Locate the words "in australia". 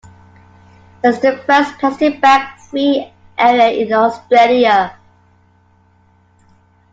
3.85-4.97